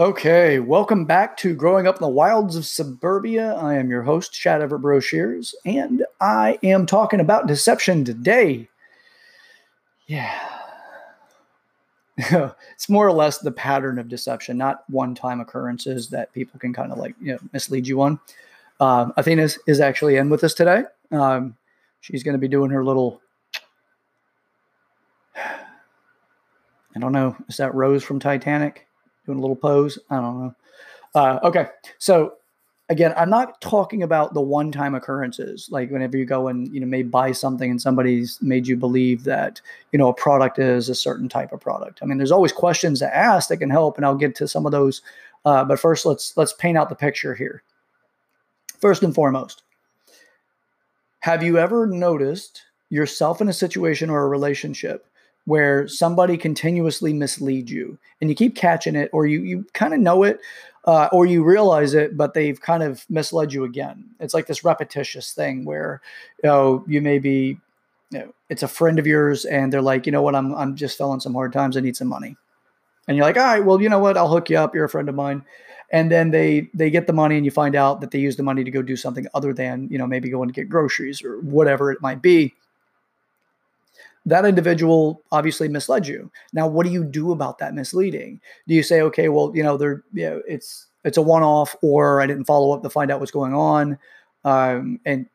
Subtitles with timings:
[0.00, 3.54] Okay, welcome back to Growing Up in the Wilds of Suburbia.
[3.54, 8.68] I am your host, Chad Everett Broshears, and I am talking about deception today.
[10.08, 10.36] Yeah.
[12.18, 16.72] it's more or less the pattern of deception, not one time occurrences that people can
[16.72, 18.18] kind of like you know, mislead you on.
[18.80, 20.82] Um, Athena is, is actually in with us today.
[21.12, 21.56] Um,
[22.00, 23.22] she's going to be doing her little,
[25.36, 28.88] I don't know, is that Rose from Titanic?
[29.26, 29.98] Doing a little pose.
[30.10, 30.54] I don't know.
[31.14, 32.34] Uh, okay, so
[32.88, 36.86] again, I'm not talking about the one-time occurrences, like whenever you go and you know
[36.86, 39.60] may buy something and somebody's made you believe that
[39.92, 42.00] you know a product is a certain type of product.
[42.02, 44.66] I mean, there's always questions to ask that can help, and I'll get to some
[44.66, 45.02] of those.
[45.44, 47.62] Uh, but first, let's let's paint out the picture here.
[48.78, 49.62] First and foremost,
[51.20, 55.06] have you ever noticed yourself in a situation or a relationship
[55.46, 60.00] where somebody continuously misleads you and you keep catching it or you you kind of
[60.00, 60.40] know it
[60.86, 64.04] uh, or you realize it but they've kind of misled you again.
[64.20, 66.00] It's like this repetitious thing where
[66.42, 67.58] you know you may be
[68.10, 70.34] you know, it's a friend of yours and they're like you know what?
[70.34, 71.76] I'm i'm just feeling some hard times.
[71.76, 72.36] I need some money.
[73.06, 74.16] And you're like all right well you know what?
[74.16, 74.74] I'll hook you up.
[74.74, 75.44] You're a friend of mine.
[75.92, 78.42] And then they they get the money and you find out that they use the
[78.42, 81.40] money to go do something other than you know maybe going to get groceries or
[81.40, 82.54] whatever it might be
[84.26, 86.30] that individual obviously misled you.
[86.52, 88.40] Now, what do you do about that misleading?
[88.66, 92.22] Do you say, okay, well, you know, they're, you know, it's it's a one-off, or
[92.22, 93.98] I didn't follow up to find out what's going on,
[94.44, 95.26] um, and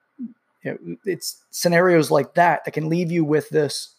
[0.64, 3.96] you know, it's scenarios like that that can leave you with this.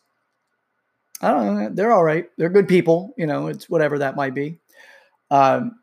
[1.22, 1.70] I don't know.
[1.72, 2.26] They're all right.
[2.38, 3.14] They're good people.
[3.16, 4.58] You know, it's whatever that might be.
[5.30, 5.79] Um,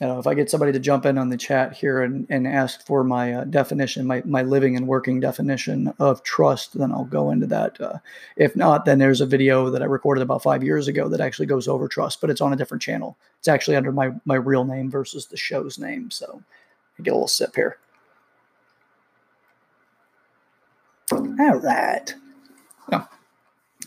[0.00, 2.84] know, if I get somebody to jump in on the chat here and, and ask
[2.84, 7.30] for my uh, definition, my, my living and working definition of trust, then I'll go
[7.30, 7.80] into that.
[7.80, 7.98] Uh,
[8.36, 11.46] if not, then there's a video that I recorded about five years ago that actually
[11.46, 13.16] goes over trust, but it's on a different channel.
[13.38, 16.10] It's actually under my, my real name versus the show's name.
[16.10, 16.42] So
[16.98, 17.78] I get a little sip here.
[21.12, 22.14] All right.
[22.90, 23.08] Oh.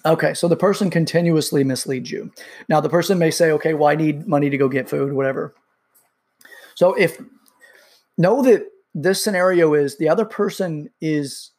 [0.06, 2.32] Okay, so the person continuously misleads you.
[2.70, 5.54] Now, the person may say, okay, well, I need money to go get food, whatever
[6.78, 7.20] so if
[8.20, 11.50] know that this scenario is the other person is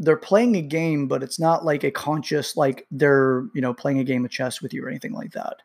[0.00, 4.00] they're playing a game, but it's not like a conscious like they're you know playing
[4.00, 5.62] a game of chess with you or anything like that.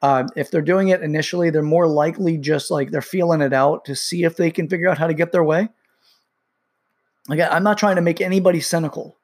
[0.00, 3.84] Uh, if they're doing it initially, they're more likely just like they're feeling it out
[3.84, 5.68] to see if they can figure out how to get their way.
[7.28, 9.18] Again, I'm not trying to make anybody cynical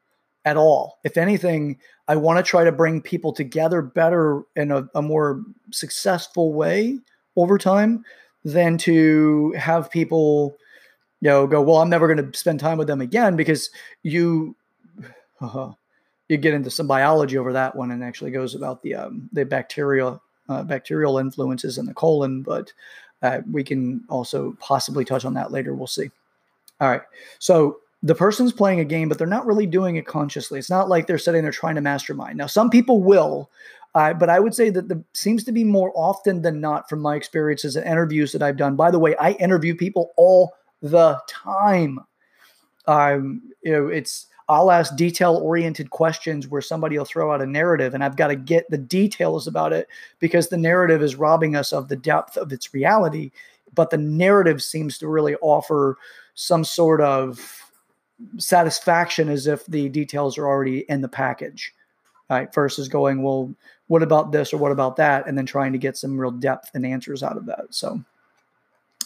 [0.45, 0.99] at all.
[1.05, 5.41] If anything, I want to try to bring people together better in a, a more
[5.71, 6.99] successful way
[7.35, 8.05] over time
[8.47, 10.57] than to have people
[11.21, 13.71] you know go well i'm never going to spend time with them again because
[14.05, 14.55] you
[15.41, 15.73] uh,
[16.29, 19.45] you get into some biology over that one and actually goes about the um, the
[19.45, 22.73] bacterial uh, bacterial influences in the colon but
[23.23, 26.09] uh, we can also possibly touch on that later we'll see.
[26.81, 27.03] All right
[27.41, 30.61] so the person's playing a game but they're not really doing it consciously.
[30.61, 32.39] It's not like they're sitting there trying to mastermind.
[32.39, 33.51] Now some people will
[33.97, 37.17] but I would say that the seems to be more often than not, from my
[37.17, 38.77] experiences and interviews that I've done.
[38.77, 40.53] By the way, I interview people all
[40.83, 42.01] the time.
[42.87, 47.47] Um, you know, it's I'll ask detail oriented questions where somebody will throw out a
[47.47, 51.57] narrative, and I've got to get the details about it because the narrative is robbing
[51.57, 53.31] us of the depth of its reality.
[53.75, 55.97] But the narrative seems to really offer
[56.35, 57.63] some sort of
[58.37, 61.73] satisfaction as if the details are already in the package
[62.31, 62.53] right?
[62.53, 63.55] Versus going, well,
[63.89, 65.27] what about this or what about that?
[65.27, 67.67] And then trying to get some real depth and answers out of that.
[67.71, 68.03] So,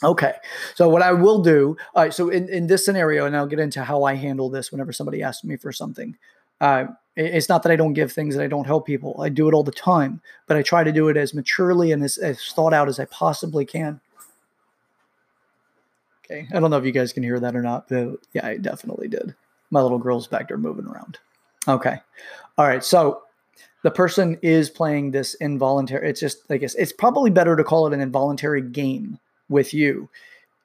[0.03, 0.35] okay.
[0.75, 3.59] So, what I will do, all right, so in, in this scenario, and I'll get
[3.61, 6.17] into how I handle this whenever somebody asks me for something.
[6.61, 6.87] Uh,
[7.17, 9.21] it's not that I don't give things that I don't help people.
[9.21, 12.03] I do it all the time, but I try to do it as maturely and
[12.03, 14.01] as, as thought out as I possibly can.
[16.25, 16.47] Okay.
[16.55, 19.09] I don't know if you guys can hear that or not, but yeah, I definitely
[19.09, 19.35] did.
[19.71, 21.19] My little girl's back there moving around.
[21.67, 21.97] Okay.
[22.57, 22.85] All right.
[22.85, 23.23] So
[23.83, 26.09] the person is playing this involuntary.
[26.09, 29.19] It's just, I guess, it's probably better to call it an involuntary game
[29.49, 30.09] with you.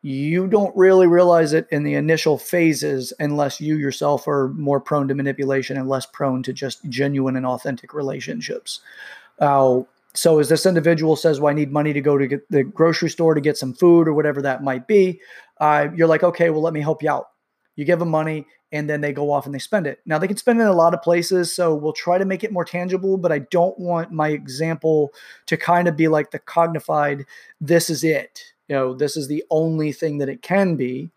[0.01, 5.07] You don't really realize it in the initial phases unless you yourself are more prone
[5.07, 8.81] to manipulation and less prone to just genuine and authentic relationships.
[9.39, 9.81] Uh,
[10.13, 13.33] so as this individual says, "Well, I need money to go to the grocery store
[13.33, 15.19] to get some food or whatever that might be,"
[15.59, 17.29] uh, you're like, "Okay, well, let me help you out."
[17.75, 19.99] You give them money, and then they go off and they spend it.
[20.05, 22.43] Now they can spend it in a lot of places, so we'll try to make
[22.43, 25.11] it more tangible, but I don't want my example
[25.47, 27.25] to kind of be like the cognified,
[27.61, 28.41] this is it.
[28.67, 31.11] You know, this is the only thing that it can be.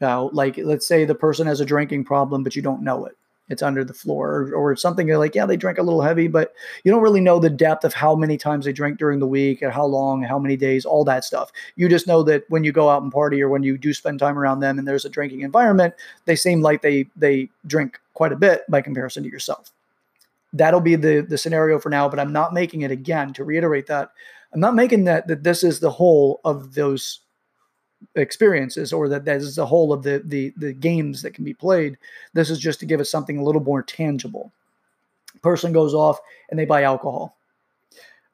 [0.00, 3.16] Now, like let's say the person has a drinking problem, but you don't know it.
[3.50, 6.54] It's under the floor or, or something like yeah they drink a little heavy but
[6.84, 9.60] you don't really know the depth of how many times they drink during the week
[9.60, 11.50] and how long how many days all that stuff.
[11.76, 14.18] You just know that when you go out and party or when you do spend
[14.18, 15.94] time around them and there's a drinking environment
[16.24, 19.70] they seem like they they drink quite a bit by comparison to yourself.
[20.52, 23.86] That'll be the the scenario for now but i'm not making it again to reiterate
[23.86, 24.10] that
[24.52, 27.20] i'm not making that that this is the whole of those
[28.14, 31.54] experiences or that that is the whole of the the the games that can be
[31.54, 31.96] played
[32.32, 34.52] this is just to give us something a little more tangible.
[35.42, 36.18] Person goes off
[36.48, 37.36] and they buy alcohol.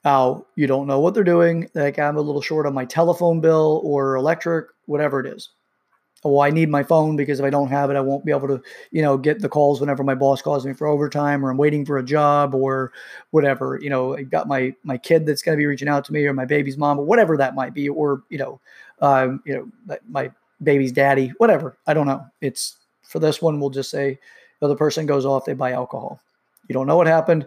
[0.04, 3.40] Now you don't know what they're doing like i'm a little short on my telephone
[3.40, 5.50] bill or electric whatever it is.
[6.24, 8.48] Oh i need my phone because if i don't have it i won't be able
[8.48, 11.56] to you know get the calls whenever my boss calls me for overtime or i'm
[11.56, 12.92] waiting for a job or
[13.30, 16.12] whatever you know i got my my kid that's going to be reaching out to
[16.12, 18.60] me or my baby's mom or whatever that might be or you know
[19.00, 20.30] um, you know, my
[20.62, 21.78] baby's daddy, whatever.
[21.86, 22.24] I don't know.
[22.40, 24.18] It's for this one, we'll just say
[24.60, 26.20] the other person goes off, they buy alcohol.
[26.68, 27.46] You don't know what happened.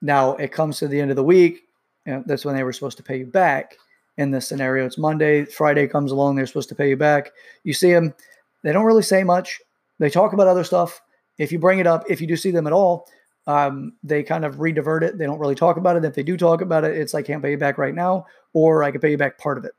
[0.00, 1.64] Now it comes to the end of the week.
[2.06, 3.76] and that's when they were supposed to pay you back.
[4.16, 7.32] In this scenario, it's Monday, Friday comes along, they're supposed to pay you back.
[7.64, 8.14] You see them,
[8.62, 9.60] they don't really say much.
[9.98, 11.02] They talk about other stuff.
[11.36, 13.08] If you bring it up, if you do see them at all,
[13.46, 15.18] um, they kind of re-divert it.
[15.18, 16.04] They don't really talk about it.
[16.04, 18.82] If they do talk about it, it's like, can't pay you back right now, or
[18.82, 19.72] I can pay you back part of it.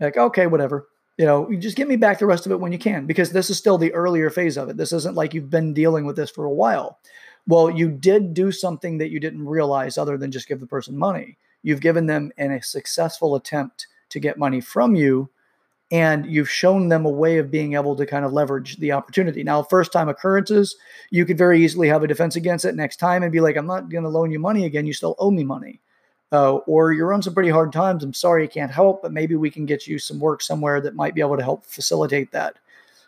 [0.00, 0.88] Like, okay, whatever.
[1.16, 3.30] You know, you just get me back the rest of it when you can, because
[3.30, 4.76] this is still the earlier phase of it.
[4.76, 6.98] This isn't like you've been dealing with this for a while.
[7.46, 10.96] Well, you did do something that you didn't realize other than just give the person
[10.96, 11.38] money.
[11.62, 15.30] You've given them in a successful attempt to get money from you,
[15.92, 19.44] and you've shown them a way of being able to kind of leverage the opportunity.
[19.44, 20.74] Now, first time occurrences,
[21.10, 23.66] you could very easily have a defense against it next time and be like, I'm
[23.66, 24.86] not going to loan you money again.
[24.86, 25.80] You still owe me money
[26.34, 28.02] uh, or you're on some pretty hard times.
[28.02, 30.96] I'm sorry you can't help, but maybe we can get you some work somewhere that
[30.96, 32.56] might be able to help facilitate that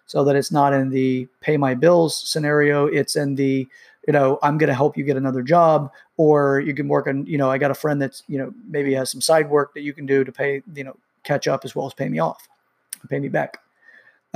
[0.06, 2.86] so that it's not in the pay my bills scenario.
[2.86, 3.66] It's in the,
[4.06, 7.26] you know, I'm going to help you get another job, or you can work on,
[7.26, 9.80] you know, I got a friend that's, you know, maybe has some side work that
[9.80, 12.48] you can do to pay, you know, catch up as well as pay me off,
[13.08, 13.58] pay me back.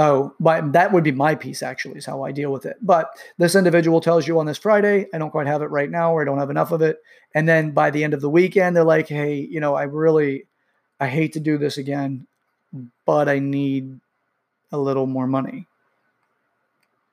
[0.03, 2.79] Oh, but that would be my piece actually, is how I deal with it.
[2.81, 6.15] But this individual tells you on this Friday, I don't quite have it right now,
[6.15, 7.03] or I don't have enough of it.
[7.35, 10.47] And then by the end of the weekend, they're like, hey, you know, I really,
[11.01, 12.27] I hate to do this again,
[13.05, 14.01] but I need
[14.73, 15.67] a little more money.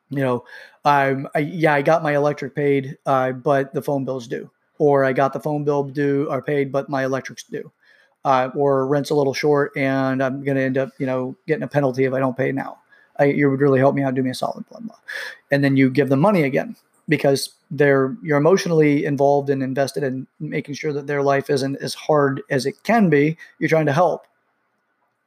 [0.09, 0.45] You know,
[0.85, 4.49] I'm, I, yeah, I got my electric paid, uh, but the phone bill's due.
[4.77, 7.69] Or I got the phone bill due or paid, but my electric's due
[8.27, 11.63] uh, or rent's a little short and I'm going to end up, you know, getting
[11.63, 12.77] a penalty if I don't pay now.
[13.17, 14.97] I, you would really help me out, do me a solid, blah, blah.
[15.49, 16.75] And then you give them money again
[17.07, 21.93] because they're you're emotionally involved and invested in making sure that their life isn't as
[21.93, 23.37] hard as it can be.
[23.59, 24.27] You're trying to help.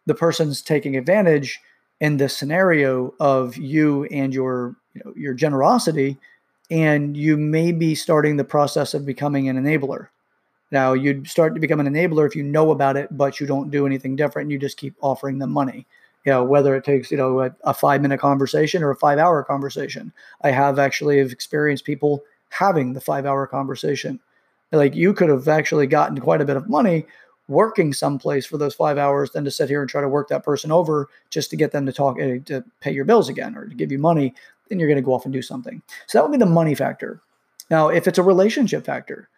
[0.05, 1.59] The person's taking advantage
[2.01, 6.19] in this scenario of you and your you know your generosity,
[6.71, 10.09] and you may be starting the process of becoming an enabler
[10.71, 13.71] now, you'd start to become an enabler if you know about it, but you don't
[13.71, 14.47] do anything different.
[14.47, 15.87] And You just keep offering them money.
[16.25, 19.19] You know, whether it takes, you know, a, a five minute conversation or a five
[19.19, 20.13] hour conversation.
[20.43, 24.21] I have actually experienced people having the five hour conversation.
[24.71, 27.07] Like you could have actually gotten quite a bit of money
[27.49, 30.45] working someplace for those five hours than to sit here and try to work that
[30.45, 33.67] person over just to get them to talk eh, to pay your bills again or
[33.67, 34.33] to give you money.
[34.69, 35.83] Then you're going to go off and do something.
[36.07, 37.21] So that would be the money factor.
[37.71, 39.29] Now, if it's a relationship factor,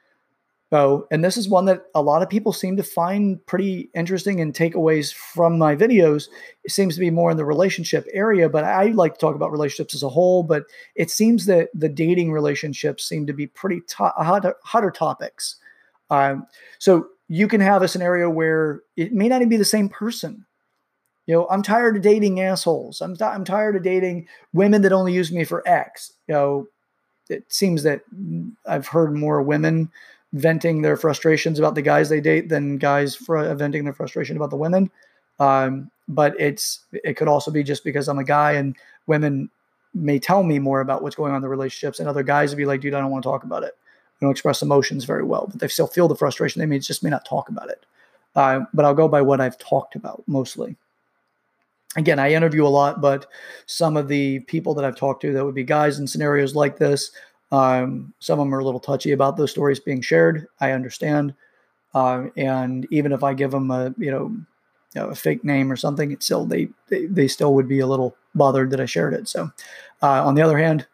[0.72, 4.40] so, and this is one that a lot of people seem to find pretty interesting
[4.40, 6.28] and takeaways from my videos.
[6.64, 9.52] It seems to be more in the relationship area, but I like to talk about
[9.52, 10.42] relationships as a whole.
[10.42, 10.64] But
[10.94, 15.56] it seems that the dating relationships seem to be pretty to- hotter, hotter topics.
[16.08, 16.46] Um,
[16.78, 20.46] so you can have a scenario where it may not even be the same person.
[21.26, 23.02] You know, I'm tired of dating assholes.
[23.02, 26.14] I'm, I'm tired of dating women that only use me for X.
[26.28, 26.68] You know,
[27.28, 28.00] it seems that
[28.66, 29.90] I've heard more women
[30.32, 34.50] venting their frustrations about the guys they date than guys fr- venting their frustration about
[34.50, 34.90] the women.
[35.38, 39.50] Um, but it's it could also be just because I'm a guy and women
[39.94, 42.58] may tell me more about what's going on in the relationships, and other guys would
[42.58, 43.76] be like, "Dude, I don't want to talk about it."
[44.18, 46.60] They don't express emotions very well, but they still feel the frustration.
[46.60, 47.84] They may just may not talk about it.
[48.34, 50.76] Uh, but I'll go by what I've talked about mostly.
[51.96, 53.26] Again, I interview a lot, but
[53.66, 56.78] some of the people that I've talked to that would be guys in scenarios like
[56.78, 57.10] this
[57.52, 60.48] um, some of them are a little touchy about those stories being shared.
[60.60, 61.34] I understand.
[61.94, 64.34] Uh, and even if I give them a, you know,
[64.96, 68.16] a fake name or something, it's still they, they, they still would be a little
[68.34, 69.28] bothered that I shared it.
[69.28, 69.50] So,
[70.02, 70.86] uh, on the other hand,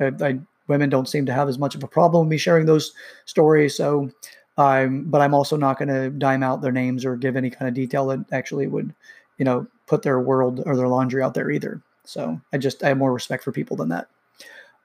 [0.00, 2.66] I, I, women don't seem to have as much of a problem with me sharing
[2.66, 2.92] those
[3.26, 3.76] stories.
[3.76, 4.10] So,
[4.56, 7.68] um, but I'm also not going to dime out their names or give any kind
[7.68, 8.94] of detail that actually would,
[9.36, 11.82] you know, put their world or their laundry out there either.
[12.04, 14.08] So I just I have more respect for people than that.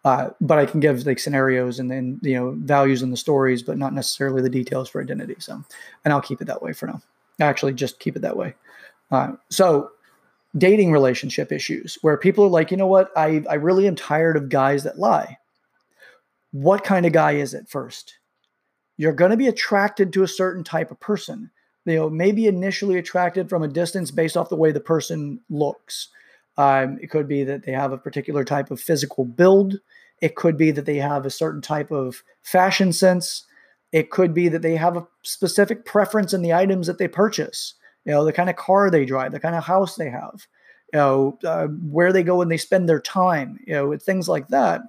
[0.06, 3.64] Uh, but I can give like scenarios and then you know values in the stories,
[3.64, 5.36] but not necessarily the details for identity.
[5.40, 5.64] So,
[6.04, 7.02] and I'll keep it that way for now.
[7.40, 8.54] Actually, just keep it that way.
[9.12, 9.92] Uh, so,
[10.58, 14.36] dating relationship issues where people are like, you know what, I I really am tired
[14.36, 15.38] of guys that lie.
[16.52, 18.18] What kind of guy is it first?
[18.98, 21.50] You're going to be attracted to a certain type of person.
[21.86, 26.10] You know, maybe initially attracted from a distance based off the way the person looks
[26.58, 29.80] um, it could be that they have a particular type of physical build.
[30.22, 33.46] It could be that they have a certain type of fashion sense.
[33.92, 37.76] It could be that they have a specific preference in the items that they purchase.
[38.06, 40.46] You know, the kind of car they drive, the kind of house they have,
[40.92, 44.50] you know, uh, where they go and they spend their time, you know, things like
[44.50, 44.82] that.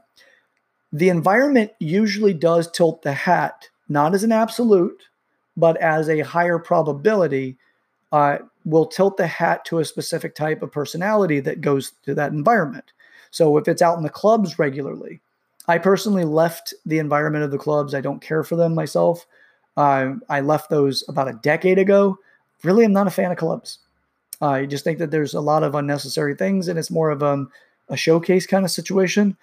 [0.93, 5.05] The environment usually does tilt the hat, not as an absolute,
[5.57, 7.57] but as a higher probability
[8.13, 12.33] uh, will tilt the hat to a specific type of personality that goes to that
[12.33, 12.93] environment.
[13.31, 15.21] So if it's out in the clubs regularly,
[15.67, 17.95] I personally left the environment of the clubs.
[17.95, 19.27] I don't care for them myself.
[19.77, 22.19] Uh, I left those about a decade ago.
[22.63, 23.79] Really, I'm not a fan of clubs.
[24.41, 27.51] I just think that there's a lot of unnecessary things, and it's more of um,
[27.89, 29.37] a showcase kind of situation.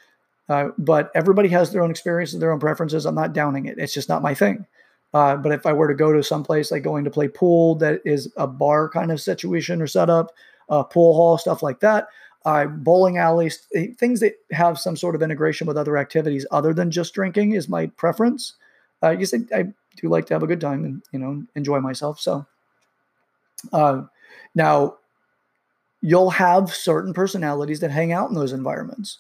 [0.50, 3.06] Uh, but everybody has their own experiences, their own preferences.
[3.06, 3.78] I'm not downing it.
[3.78, 4.66] It's just not my thing.
[5.14, 7.76] Uh, but if I were to go to some place like going to play pool
[7.76, 10.32] that is a bar kind of situation or setup,
[10.70, 12.08] uh, pool hall, stuff like that,
[12.46, 16.74] uh, bowling alleys, eh, things that have some sort of integration with other activities other
[16.74, 18.54] than just drinking is my preference.
[19.04, 19.64] Uh, you say I
[19.98, 22.20] do like to have a good time and you know enjoy myself.
[22.20, 22.46] So
[23.74, 24.04] uh,
[24.56, 24.96] now
[26.02, 29.20] you'll have certain personalities that hang out in those environments.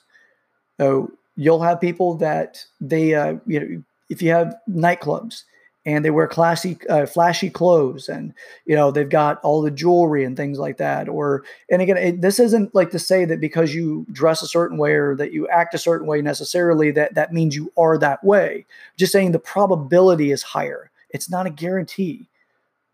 [0.79, 5.43] So you'll have people that they uh, you know if you have nightclubs
[5.85, 8.33] and they wear classy uh, flashy clothes and
[8.65, 12.21] you know they've got all the jewelry and things like that or and again it,
[12.21, 15.47] this isn't like to say that because you dress a certain way or that you
[15.47, 18.65] act a certain way necessarily that that means you are that way.
[18.97, 20.91] Just saying the probability is higher.
[21.09, 22.27] It's not a guarantee.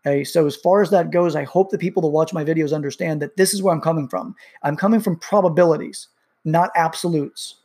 [0.06, 2.72] Okay so as far as that goes i hope the people that watch my videos
[2.72, 4.34] understand that this is where i'm coming from.
[4.62, 6.08] I'm coming from probabilities
[6.44, 7.56] not absolutes.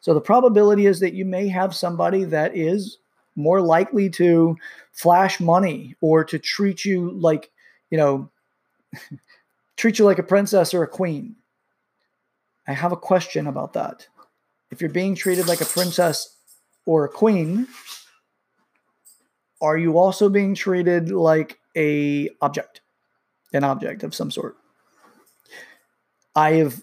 [0.00, 2.98] So the probability is that you may have somebody that is
[3.38, 4.56] more likely to
[4.92, 7.50] flash money or to treat you like,
[7.88, 8.30] you know,
[9.76, 11.36] treat you like a princess or a queen.
[12.66, 14.08] I have a question about that.
[14.70, 16.36] If you're being treated like a princess
[16.84, 17.66] or a queen,
[19.62, 22.82] are you also being treated like a object,
[23.52, 24.56] an object of some sort?
[26.34, 26.82] I have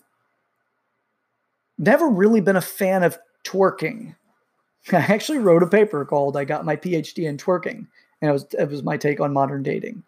[1.77, 4.15] never really been a fan of twerking.
[4.91, 7.87] I actually wrote a paper called "I Got My PhD in Twerking,"
[8.21, 10.03] and it was it was my take on modern dating.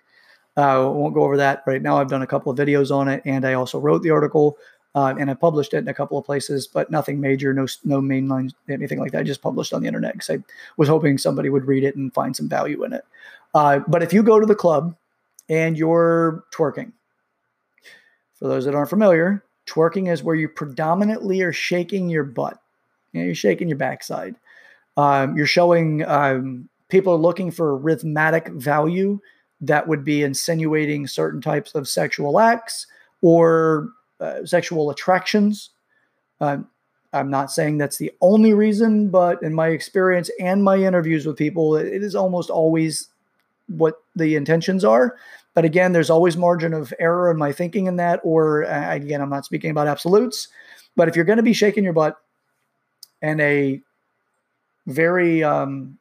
[0.55, 1.97] Uh, I won't go over that right now.
[1.97, 4.57] I've done a couple of videos on it, and I also wrote the article,
[4.95, 8.01] uh, and I published it in a couple of places, but nothing major, no no
[8.01, 9.19] mainline, anything like that.
[9.19, 10.43] I just published on the internet because I
[10.77, 13.05] was hoping somebody would read it and find some value in it.
[13.53, 14.95] Uh, but if you go to the club
[15.49, 16.91] and you're twerking,
[18.35, 22.59] for those that aren't familiar, twerking is where you predominantly are shaking your butt.
[23.11, 24.35] You know, you're shaking your backside.
[24.97, 29.19] Um, you're showing um, people are looking for rhythmatic value
[29.61, 32.87] that would be insinuating certain types of sexual acts
[33.21, 33.89] or
[34.19, 35.69] uh, sexual attractions.
[36.41, 36.57] Uh,
[37.13, 41.37] I'm not saying that's the only reason, but in my experience and my interviews with
[41.37, 43.07] people, it is almost always
[43.67, 45.17] what the intentions are.
[45.53, 48.19] But again, there's always margin of error in my thinking in that.
[48.23, 50.49] Or uh, again, I'm not speaking about absolutes.
[50.95, 52.17] But if you're going to be shaking your butt
[53.21, 53.81] and a
[54.87, 55.99] very um,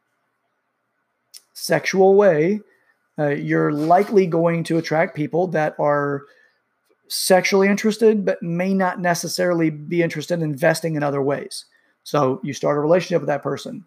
[1.53, 2.61] sexual way,
[3.19, 6.23] uh, you're likely going to attract people that are
[7.07, 11.65] sexually interested, but may not necessarily be interested in investing in other ways.
[12.03, 13.85] So you start a relationship with that person.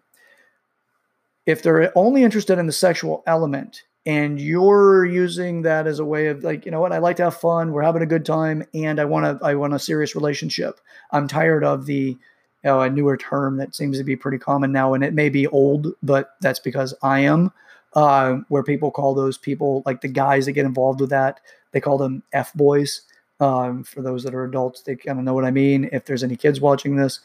[1.45, 6.27] If they're only interested in the sexual element and you're using that as a way
[6.27, 8.63] of like, you know what, I like to have fun, we're having a good time,
[8.73, 10.79] and I want to I want a serious relationship.
[11.11, 12.17] I'm tired of the
[12.63, 15.29] you know, a newer term that seems to be pretty common now, and it may
[15.29, 17.51] be old, but that's because I am.
[17.93, 21.41] Uh, where people call those people like the guys that get involved with that,
[21.71, 23.01] they call them f boys.
[23.41, 25.89] Um, for those that are adults, they kind of know what I mean.
[25.91, 27.19] If there's any kids watching this,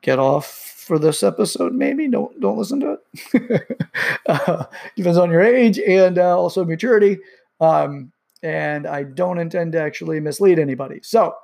[0.00, 1.72] get off for this episode.
[1.72, 2.98] Maybe don't don't listen to
[3.32, 3.78] it.
[4.26, 4.64] uh,
[4.96, 7.18] depends on your age and uh, also maturity.
[7.60, 8.10] Um,
[8.42, 11.00] and I don't intend to actually mislead anybody.
[11.02, 11.36] So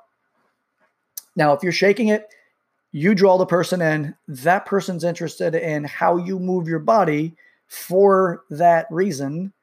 [1.35, 2.27] now, if you're shaking it
[2.91, 7.35] you draw the person in, that person's interested in how you move your body
[7.67, 9.53] for that reason.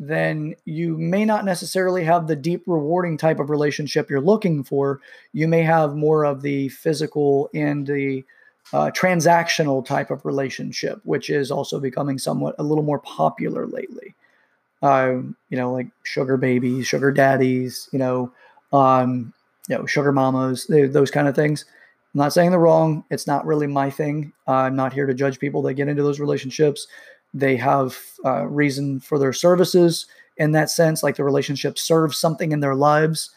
[0.00, 4.98] then you may not necessarily have the deep, rewarding type of relationship you're looking for.
[5.34, 8.24] You may have more of the physical and the
[8.72, 14.14] uh, transactional type of relationship, which is also becoming somewhat a little more popular lately.
[14.82, 18.32] Um, you know, like sugar babies, sugar daddies, you know,
[18.72, 19.34] um,
[19.68, 21.66] you know, sugar mamas, those kind of things.
[22.14, 23.04] I'm not saying they're wrong.
[23.10, 24.32] It's not really my thing.
[24.46, 26.86] I'm not here to judge people that get into those relationships.
[27.32, 32.50] They have uh, reason for their services in that sense, like the relationship serves something
[32.50, 33.30] in their lives.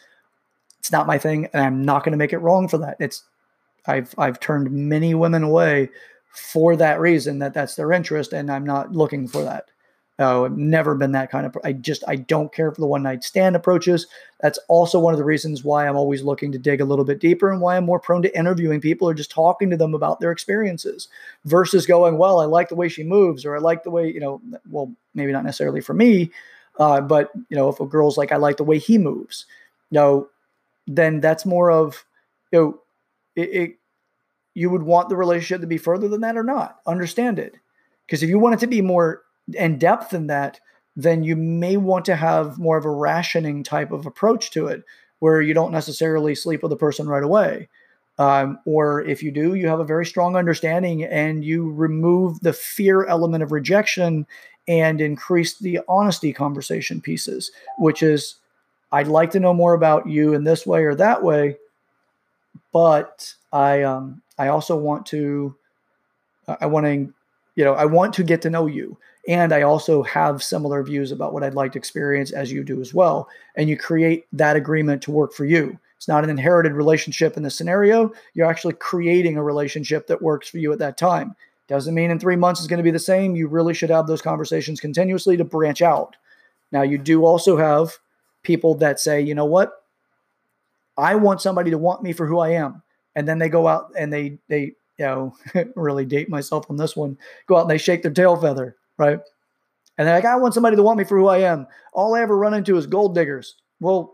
[0.80, 2.98] It's not my thing, and I'm not going to make it wrong for that.
[3.00, 3.24] It's
[3.86, 5.90] I've I've turned many women away
[6.34, 9.66] for that reason that that's their interest, and I'm not looking for that.
[10.20, 11.58] Oh, I've never been that kind of.
[11.64, 14.06] I just I don't care for the one night stand approaches.
[14.42, 17.20] That's also one of the reasons why I'm always looking to dig a little bit
[17.20, 20.20] deeper and why I'm more prone to interviewing people or just talking to them about
[20.20, 21.08] their experiences
[21.46, 24.20] versus going, well, I like the way she moves or I like the way you
[24.20, 24.40] know.
[24.70, 26.30] Well, maybe not necessarily for me,
[26.78, 29.48] uh, but you know, if a girl's like, I like the way he moves,
[29.90, 30.28] you know,
[30.86, 32.06] then that's more of
[32.52, 32.80] you know,
[33.36, 33.78] it, it
[34.54, 36.82] you would want the relationship to be further than that or not.
[36.86, 37.56] Understand it,
[38.06, 39.23] because if you want it to be more
[39.58, 40.60] and depth in that,
[40.96, 44.84] then you may want to have more of a rationing type of approach to it,
[45.20, 47.70] where you don't necessarily sleep with a person right away.
[48.20, 52.54] Um, or if you do, you have a very strong understanding and you remove the
[52.54, 54.28] fear element of rejection
[54.68, 58.36] and increase the honesty conversation pieces, which is
[58.92, 61.58] I'd like to know more about you in this way or that way,
[62.72, 65.56] but I um, I also want to
[66.48, 67.14] I want to
[67.56, 71.12] you know I want to get to know you and I also have similar views
[71.12, 73.30] about what I'd like to experience as you do as well.
[73.56, 75.80] And you create that agreement to work for you.
[75.96, 78.12] It's not an inherited relationship in the scenario.
[78.34, 81.36] You're actually creating a relationship that works for you at that time.
[81.70, 83.38] Doesn't mean in three months is going to be the same.
[83.38, 86.18] You really should have those conversations continuously to branch out.
[86.74, 87.98] Now, you do also have
[88.42, 89.72] people that say, you know what?
[90.98, 92.84] I want somebody to want me for who I am.
[93.16, 95.36] And then they go out and they, they, you know,
[95.78, 97.18] really date myself on this one,
[97.48, 99.20] go out and they shake their tail feather right?
[99.98, 101.68] And like, I want somebody to want me for who I am.
[101.94, 103.56] All I ever run into is gold diggers.
[103.80, 104.14] Well,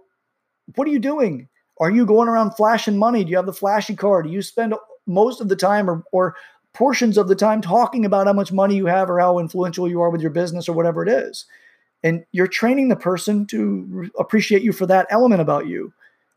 [0.75, 1.47] what are you doing?
[1.79, 3.23] Are you going around flashing money?
[3.23, 4.21] Do you have the flashy car?
[4.21, 4.73] Do you spend
[5.07, 6.35] most of the time or, or
[6.73, 10.01] portions of the time talking about how much money you have or how influential you
[10.01, 11.45] are with your business or whatever it is?
[12.03, 15.93] And you're training the person to appreciate you for that element about you.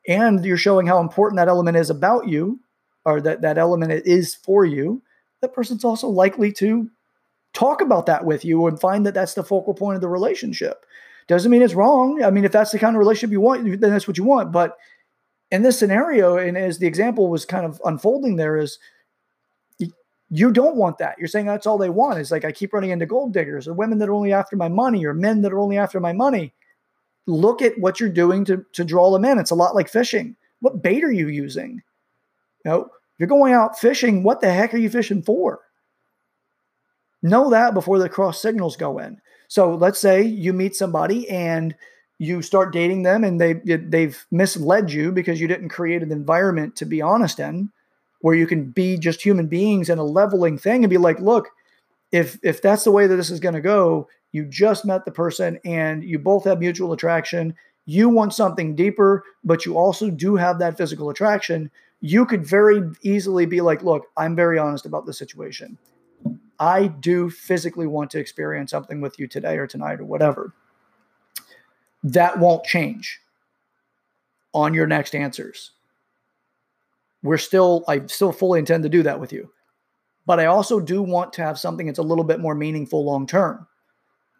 [0.09, 2.61] And you're showing how important that element is about you
[3.05, 5.03] or that that element is for you.
[5.41, 6.91] That person's also likely to
[7.53, 10.85] talk about that with you and find that that's the focal point of the relationship.
[11.29, 12.23] Doesn't mean it's wrong.
[12.23, 14.53] I mean, if that's the kind of relationship you want, then that's what you want.
[14.53, 14.77] But
[15.51, 18.79] in this scenario, and as the example was kind of unfolding there, is
[20.35, 21.19] you don't want that.
[21.19, 22.19] You're saying that's all they want.
[22.19, 24.69] Is like I keep running into gold diggers or women that are only after my
[24.69, 26.55] money or men that are only after my money.
[27.27, 29.39] Look at what you're doing to, to draw them in.
[29.39, 30.35] It's a lot like fishing.
[30.61, 31.83] What bait are you using?
[32.65, 32.89] You know,
[33.19, 34.23] you're going out fishing.
[34.23, 35.61] What the heck are you fishing for?
[37.23, 39.21] Know that before the cross signals go in.
[39.49, 41.75] So let's say you meet somebody and
[42.19, 46.77] you start dating them and they they've misled you because you didn't create an environment
[46.77, 47.71] to be honest in
[48.23, 51.51] where you can be just human beings and a leveling thing and be like, look,
[52.13, 55.11] if if that's the way that this is going to go, you just met the
[55.11, 57.55] person and you both have mutual attraction.
[57.85, 61.71] You want something deeper, but you also do have that physical attraction.
[62.01, 65.77] You could very easily be like, look, I'm very honest about the situation.
[66.63, 70.53] I do physically want to experience something with you today or tonight or whatever.
[72.05, 73.19] That won't change
[74.55, 75.73] on your next answers.
[77.25, 79.51] We're still, I still fully intend to do that with you.
[80.25, 83.27] But I also do want to have something that's a little bit more meaningful long
[83.27, 83.67] term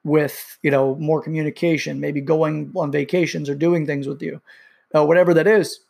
[0.05, 4.41] with, you know, more communication, maybe going on vacations or doing things with you,
[4.95, 5.81] uh, whatever that is.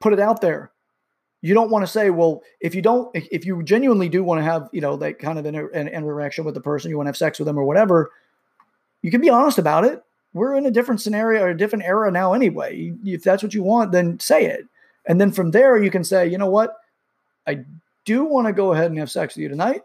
[0.00, 0.70] Put it out there
[1.40, 4.42] you don't want to say, well, if you don't, if you genuinely do want to
[4.42, 7.10] have, you know, that kind of an, an interaction with the person, you want to
[7.10, 8.10] have sex with them or whatever,
[9.02, 10.02] you can be honest about it.
[10.32, 12.92] We're in a different scenario or a different era now anyway.
[13.04, 14.66] If that's what you want, then say it.
[15.06, 16.76] And then from there, you can say, you know what?
[17.46, 17.64] I
[18.04, 19.82] do want to go ahead and have sex with you tonight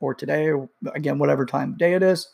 [0.00, 2.28] or today or again, whatever time of day it is.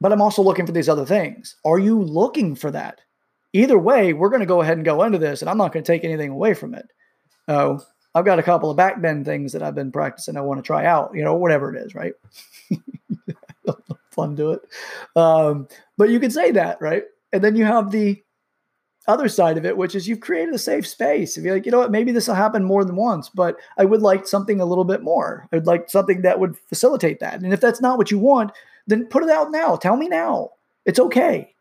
[0.00, 1.56] But I'm also looking for these other things.
[1.64, 3.00] Are you looking for that?
[3.52, 5.82] Either way, we're going to go ahead and go into this, and I'm not going
[5.82, 6.86] to take anything away from it
[7.48, 7.80] oh,
[8.14, 10.36] I've got a couple of back bend things that I've been practicing.
[10.36, 12.14] I want to try out, you know, whatever it is, right?
[14.10, 14.60] Fun to it.
[15.14, 17.04] Um, but you can say that, right?
[17.32, 18.22] And then you have the
[19.06, 21.36] other side of it, which is you've created a safe space.
[21.36, 23.84] If you're like, you know what, maybe this will happen more than once, but I
[23.84, 25.48] would like something a little bit more.
[25.52, 27.40] I'd like something that would facilitate that.
[27.40, 28.52] And if that's not what you want,
[28.86, 29.76] then put it out now.
[29.76, 30.50] Tell me now.
[30.84, 31.54] It's okay.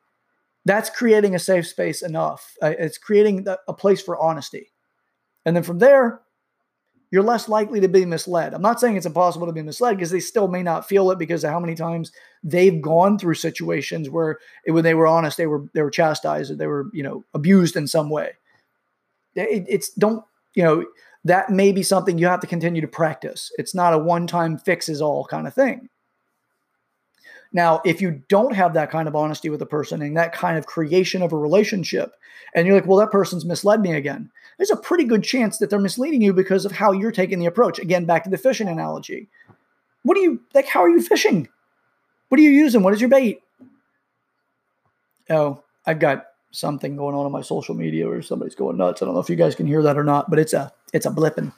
[0.66, 2.56] That's creating a safe space enough.
[2.62, 4.72] It's creating a place for honesty.
[5.48, 6.20] And then from there,
[7.10, 8.54] you're less likely to be misled.
[8.54, 11.18] I'm not saying it's impossible to be misled because they still may not feel it
[11.18, 12.12] because of how many times
[12.44, 16.52] they've gone through situations where it, when they were honest, they were they were chastised
[16.52, 18.32] or they were you know abused in some way.
[19.36, 20.22] It, it's don't
[20.54, 20.86] you know
[21.24, 23.50] that may be something you have to continue to practice.
[23.58, 25.88] It's not a one time fixes all kind of thing.
[27.58, 30.60] Now, if you don't have that kind of honesty with a person and that kind
[30.60, 32.14] of creation of a relationship,
[32.54, 35.72] and you're like, well, that person's misled me again, there's a pretty good chance that
[35.72, 37.80] they're misleading you because of how you're taking the approach.
[37.80, 39.28] Again, back to the fishing analogy.
[40.04, 40.68] What do you like?
[40.68, 41.50] How are you fishing?
[42.30, 42.84] What are you using?
[42.84, 43.42] What is your bait?
[45.32, 49.02] Oh, I've got something going on on my social media where somebody's going nuts.
[49.02, 51.08] I don't know if you guys can hear that or not, but it's a it's
[51.08, 51.52] a blipping.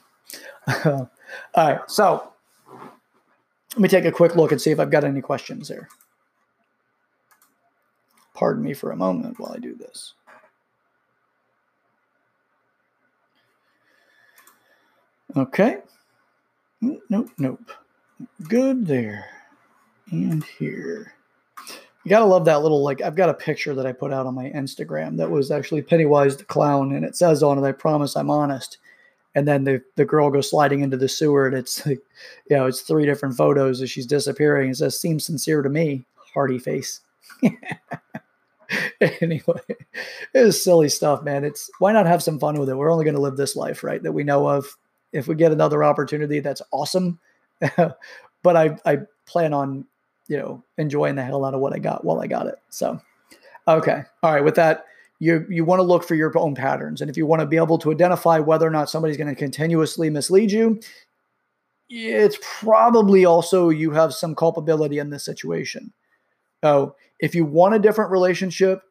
[0.86, 1.10] All
[1.54, 2.29] right, so
[3.72, 5.88] let me take a quick look and see if I've got any questions there.
[8.34, 10.14] Pardon me for a moment while I do this.
[15.36, 15.78] Okay.
[16.80, 17.60] Nope, nope.
[18.48, 19.26] Good there.
[20.10, 21.14] And here.
[22.04, 24.34] You gotta love that little like I've got a picture that I put out on
[24.34, 28.16] my Instagram that was actually Pennywise the clown, and it says on it, I promise
[28.16, 28.78] I'm honest.
[29.34, 32.00] And then the, the girl goes sliding into the sewer, and it's like,
[32.48, 34.70] you know, it's three different photos as she's disappearing.
[34.70, 37.00] It says, seems sincere to me, hearty face.
[39.20, 39.60] anyway,
[40.34, 41.44] it was silly stuff, man.
[41.44, 42.76] It's why not have some fun with it?
[42.76, 44.02] We're only gonna live this life, right?
[44.02, 44.66] That we know of.
[45.12, 47.18] If we get another opportunity, that's awesome.
[47.76, 49.86] but I I plan on
[50.28, 52.56] you know enjoying the hell out of what I got while I got it.
[52.68, 53.00] So
[53.66, 54.44] okay, all right.
[54.44, 54.84] With that,
[55.20, 57.58] you you want to look for your own patterns, and if you want to be
[57.58, 60.80] able to identify whether or not somebody's going to continuously mislead you,
[61.88, 65.92] it's probably also you have some culpability in this situation.
[66.64, 68.82] So if you want a different relationship,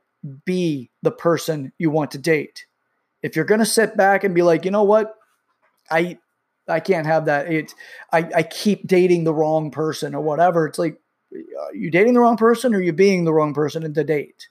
[0.46, 2.66] be the person you want to date.
[3.24, 5.16] If you're going to sit back and be like, you know what,
[5.90, 6.20] I
[6.68, 7.52] I can't have that.
[7.52, 7.74] It
[8.14, 10.68] I, I keep dating the wrong person or whatever.
[10.68, 11.00] It's like
[11.34, 14.04] are you dating the wrong person or are you being the wrong person in the
[14.04, 14.48] date?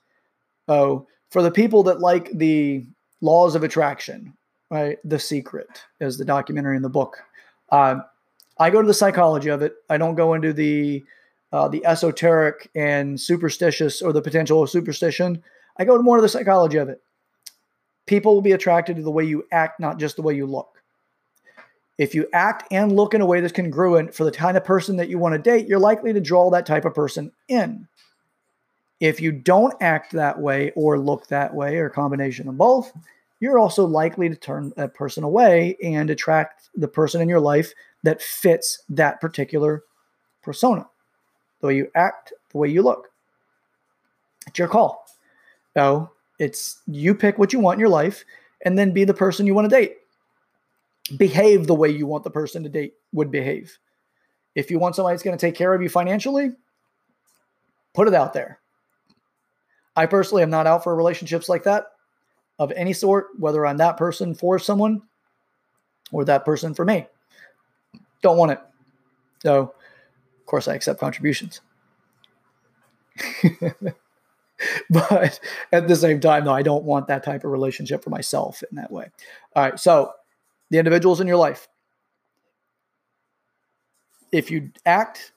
[0.66, 2.86] Oh, for the people that like the
[3.20, 4.34] laws of attraction,
[4.70, 4.98] right?
[5.04, 5.68] The Secret
[6.00, 7.18] is the documentary in the book.
[7.70, 7.96] Uh,
[8.58, 9.74] I go to the psychology of it.
[9.88, 11.04] I don't go into the
[11.52, 15.42] uh, the esoteric and superstitious or the potential of superstition.
[15.78, 17.00] I go to more of the psychology of it.
[18.06, 20.82] People will be attracted to the way you act, not just the way you look.
[21.96, 24.96] If you act and look in a way that's congruent for the kind of person
[24.96, 27.88] that you want to date, you're likely to draw that type of person in.
[29.00, 32.92] If you don't act that way or look that way or combination of both,
[33.40, 37.72] you're also likely to turn that person away and attract the person in your life
[38.02, 39.84] that fits that particular
[40.42, 40.86] persona.
[41.60, 43.08] The way you act, the way you look.
[44.48, 45.06] It's your call.
[45.74, 48.24] So it's you pick what you want in your life
[48.64, 49.98] and then be the person you want to date
[51.16, 53.78] behave the way you want the person to date would behave.
[54.54, 56.50] If you want somebody that's going to take care of you financially,
[57.94, 58.60] put it out there.
[59.98, 61.86] I personally am not out for relationships like that
[62.60, 65.02] of any sort, whether I'm that person for someone
[66.12, 67.04] or that person for me.
[68.22, 68.60] Don't want it.
[69.40, 69.74] So,
[70.38, 71.62] of course, I accept contributions.
[74.90, 75.40] but
[75.72, 78.76] at the same time, though, I don't want that type of relationship for myself in
[78.76, 79.10] that way.
[79.56, 79.80] All right.
[79.80, 80.12] So,
[80.70, 81.66] the individuals in your life.
[84.30, 85.32] If you act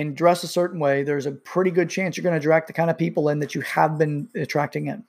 [0.00, 2.72] and dress a certain way, there's a pretty good chance you're going to attract the
[2.72, 5.04] kind of people in that you have been attracting in.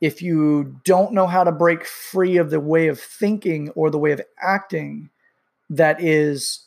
[0.00, 3.98] If you don't know how to break free of the way of thinking or the
[3.98, 5.10] way of acting
[5.68, 6.66] that is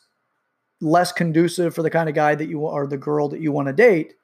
[0.80, 3.68] less conducive for the kind of guy that you are, the girl that you want
[3.68, 4.14] to date,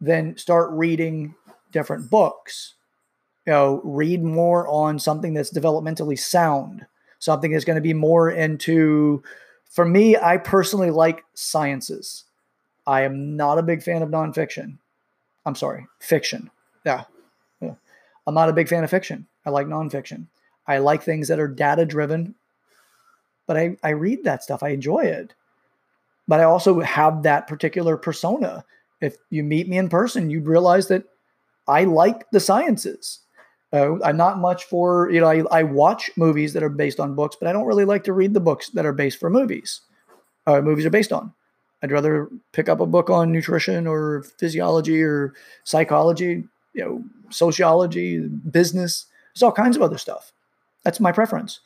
[0.00, 1.34] then start reading
[1.72, 2.74] different books
[3.46, 6.86] you know, read more on something that's developmentally sound,
[7.18, 9.22] something that's going to be more into.
[9.74, 12.26] For me, I personally like sciences.
[12.86, 14.78] I am not a big fan of nonfiction.
[15.44, 16.48] I'm sorry, fiction.
[16.86, 17.02] Yeah.
[17.60, 17.74] yeah.
[18.24, 19.26] I'm not a big fan of fiction.
[19.44, 20.28] I like nonfiction.
[20.68, 22.36] I like things that are data driven,
[23.48, 24.62] but I, I read that stuff.
[24.62, 25.34] I enjoy it.
[26.28, 28.64] But I also have that particular persona.
[29.00, 31.02] If you meet me in person, you'd realize that
[31.66, 33.23] I like the sciences.
[33.74, 37.16] Uh, I'm not much for, you know, I, I watch movies that are based on
[37.16, 39.80] books, but I don't really like to read the books that are based for movies.
[40.46, 41.32] Uh, movies are based on.
[41.82, 45.34] I'd rather pick up a book on nutrition or physiology or
[45.64, 49.06] psychology, you know, sociology, business.
[49.34, 50.32] There's all kinds of other stuff.
[50.84, 51.58] That's my preference.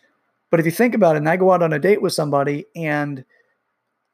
[0.51, 2.65] But if you think about it, and I go out on a date with somebody
[2.75, 3.23] and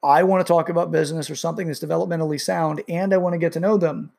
[0.02, 3.38] I want to talk about business or something that's developmentally sound and I want to
[3.38, 4.11] get to know them,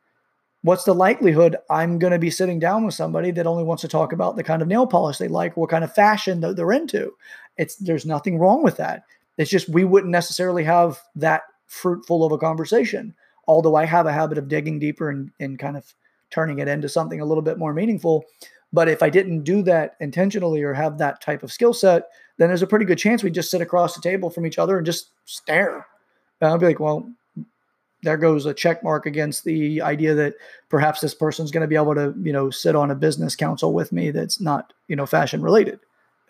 [0.65, 3.87] what's the likelihood I'm going to be sitting down with somebody that only wants to
[3.87, 6.71] talk about the kind of nail polish they like, what kind of fashion that they're
[6.71, 7.13] into?
[7.57, 9.03] It's there's nothing wrong with that.
[9.37, 13.13] It's just we wouldn't necessarily have that fruitful of a conversation.
[13.47, 15.93] Although I have a habit of digging deeper and, and kind of
[16.31, 18.25] turning it into something a little bit more meaningful.
[18.73, 22.05] But if I didn't do that intentionally or have that type of skill set,
[22.37, 24.77] then there's a pretty good chance we just sit across the table from each other
[24.77, 25.85] and just stare.
[26.41, 27.07] And I'll be like, well,
[28.05, 30.35] there goes a check mark against the idea that
[30.69, 33.73] perhaps this person's going to be able to, you know, sit on a business council
[33.73, 35.79] with me that's not, you know, fashion related.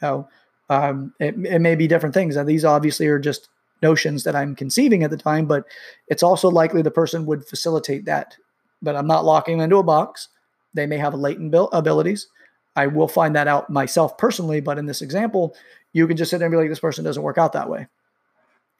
[0.01, 0.29] You know,
[0.69, 2.35] um, it, it may be different things.
[2.35, 3.49] And these obviously are just
[3.81, 5.65] notions that I'm conceiving at the time, but
[6.07, 8.37] it's also likely the person would facilitate that.
[8.81, 10.29] But I'm not locking them into a box.
[10.73, 12.27] They may have latent abilities.
[12.75, 15.55] I will find that out myself personally, but in this example,
[15.93, 17.87] you can just sit there and be like, this person doesn't work out that way.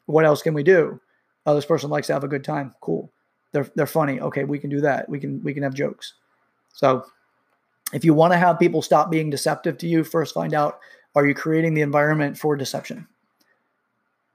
[0.06, 1.00] What else can we do?
[1.46, 2.74] Oh, this person likes to have a good time.
[2.82, 3.12] Cool.
[3.52, 4.20] They're they're funny.
[4.20, 5.08] Okay, we can do that.
[5.08, 6.14] We can we can have jokes.
[6.74, 7.06] So
[7.94, 10.80] if you want to have people stop being deceptive to you, first find out
[11.16, 13.08] are you creating the environment for deception?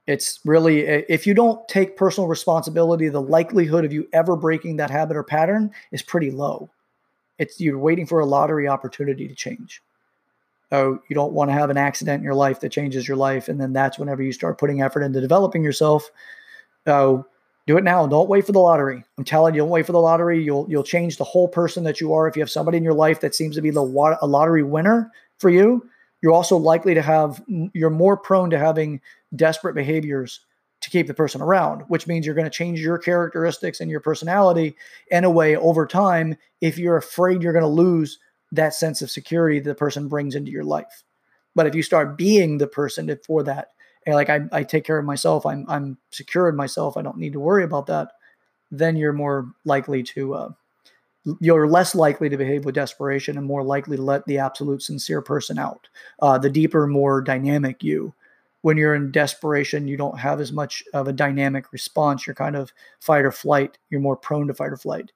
[0.07, 4.89] It's really if you don't take personal responsibility, the likelihood of you ever breaking that
[4.89, 6.69] habit or pattern is pretty low.
[7.37, 9.81] It's you're waiting for a lottery opportunity to change.
[10.71, 13.49] Oh, you don't want to have an accident in your life that changes your life,
[13.49, 16.09] and then that's whenever you start putting effort into developing yourself.
[16.87, 17.25] Oh,
[17.67, 18.07] do it now.
[18.07, 19.03] Don't wait for the lottery.
[19.17, 20.43] I'm telling you, don't wait for the lottery.
[20.43, 22.27] You'll you'll change the whole person that you are.
[22.27, 23.81] If you have somebody in your life that seems to be the
[24.21, 25.87] a lottery winner for you,
[26.21, 29.01] you're also likely to have you're more prone to having
[29.35, 30.41] desperate behaviors
[30.81, 33.99] to keep the person around, which means you're going to change your characteristics and your
[33.99, 34.75] personality
[35.11, 38.19] in a way over time if you're afraid you're going to lose
[38.51, 41.03] that sense of security that the person brings into your life.
[41.53, 43.69] But if you start being the person for that,
[44.05, 47.17] and like I, I take care of myself, I'm I'm secure in myself, I don't
[47.17, 48.13] need to worry about that,
[48.71, 50.49] then you're more likely to uh,
[51.39, 55.21] you're less likely to behave with desperation and more likely to let the absolute sincere
[55.21, 55.87] person out.
[56.19, 58.13] Uh, the deeper, more dynamic you
[58.61, 62.25] when you're in desperation, you don't have as much of a dynamic response.
[62.25, 63.77] You're kind of fight or flight.
[63.89, 65.11] You're more prone to fight or flight.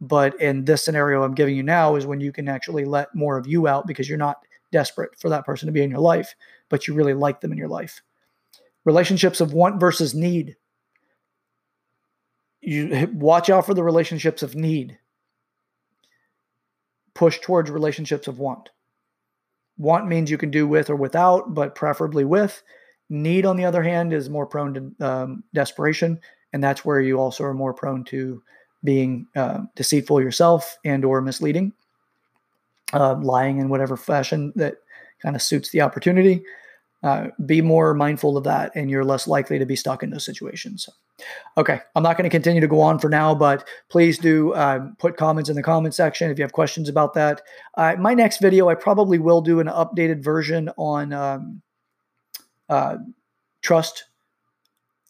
[0.00, 3.36] But in this scenario I'm giving you now is when you can actually let more
[3.36, 6.34] of you out because you're not desperate for that person to be in your life,
[6.68, 8.02] but you really like them in your life.
[8.84, 10.56] Relationships of want versus need.
[12.60, 14.98] You watch out for the relationships of need.
[17.14, 18.70] Push towards relationships of want.
[19.76, 22.62] Want means you can do with or without, but preferably with.
[23.08, 26.20] Need, on the other hand, is more prone to um, desperation,
[26.52, 28.42] and that's where you also are more prone to
[28.84, 31.72] being uh, deceitful yourself and or misleading,
[32.92, 34.76] uh, lying in whatever fashion that
[35.22, 36.42] kind of suits the opportunity.
[37.02, 40.24] Uh, be more mindful of that, and you're less likely to be stuck in those
[40.24, 40.86] situations.
[41.56, 44.80] Okay, I'm not going to continue to go on for now, but please do uh,
[44.98, 47.40] put comments in the comment section if you have questions about that.
[47.78, 51.62] Uh, my next video, I probably will do an updated version on um,
[52.68, 52.98] uh,
[53.62, 54.04] trust,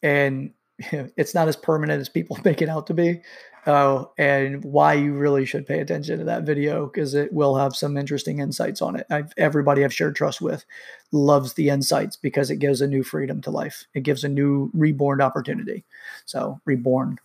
[0.01, 0.53] and
[1.17, 3.21] it's not as permanent as people make it out to be.
[3.67, 7.75] Uh, and why you really should pay attention to that video because it will have
[7.75, 9.05] some interesting insights on it.
[9.11, 10.65] I've, everybody I've shared trust with
[11.11, 13.85] loves the insights because it gives a new freedom to life.
[13.93, 15.83] It gives a new reborn opportunity.
[16.25, 17.19] So reborn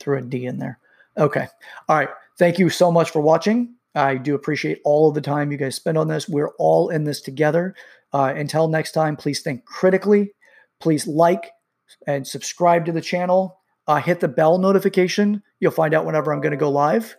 [0.00, 0.80] through a D in there.
[1.16, 1.46] Okay.
[1.88, 2.08] All right.
[2.38, 3.74] Thank you so much for watching.
[3.94, 6.28] I do appreciate all of the time you guys spend on this.
[6.28, 7.76] We're all in this together.
[8.12, 10.32] Uh, until next time, please think critically.
[10.80, 11.52] Please like
[12.06, 13.58] and subscribe to the channel.
[13.86, 15.42] Uh, hit the bell notification.
[15.60, 17.16] You'll find out whenever I'm going to go live.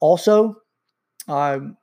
[0.00, 0.56] Also,
[1.28, 1.76] um,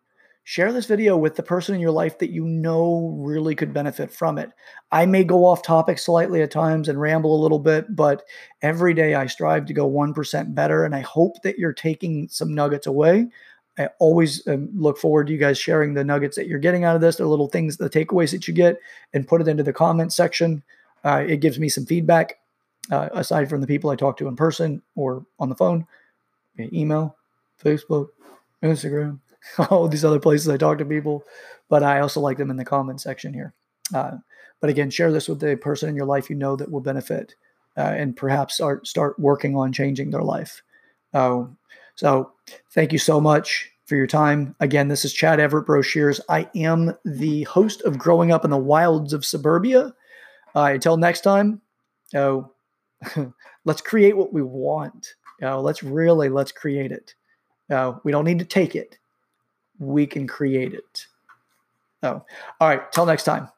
[0.43, 4.09] share this video with the person in your life that you know really could benefit
[4.09, 4.49] from it.
[4.93, 8.23] I may go off topic slightly at times and ramble a little bit, but
[8.61, 10.85] every day I strive to go 1% better.
[10.85, 13.27] And I hope that you're taking some nuggets away.
[13.77, 16.95] I always um, look forward to you guys sharing the nuggets that you're getting out
[16.95, 18.79] of this, the little things, the takeaways that you get,
[19.13, 20.63] and put it into the comment section.
[21.07, 22.35] Uh, it gives me some feedback
[22.91, 25.87] uh, aside from the people I talk to in person or on the phone,
[26.59, 27.15] email,
[27.63, 28.09] Facebook,
[28.61, 29.19] Instagram,
[29.69, 31.23] all these other places I talk to people.
[31.69, 33.53] But I also like them in the comment section here.
[33.95, 34.17] Uh,
[34.59, 37.35] but again, share this with the person in your life you know that will benefit
[37.77, 40.61] uh, and perhaps start, start working on changing their life.
[41.13, 41.45] Uh,
[41.95, 42.33] so
[42.73, 44.55] thank you so much for your time.
[44.59, 46.19] Again, this is Chad Everett Broshears.
[46.27, 49.93] I am the host of Growing Up in the Wilds of Suburbia.
[50.57, 51.61] Uh, until next time,
[52.15, 52.51] oh,
[53.65, 55.13] let's create what we want.
[55.43, 57.13] Uh, let's really let's create it.
[57.69, 58.97] Uh, we don't need to take it.
[59.77, 61.05] We can create it.
[62.01, 62.25] Oh,
[62.59, 62.91] all right.
[62.91, 63.49] Till next time.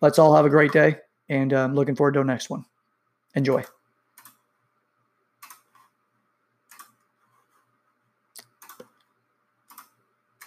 [0.00, 0.96] Let's all have a great day,
[1.28, 2.64] and I'm um, looking forward to the next one.
[3.36, 3.64] Enjoy.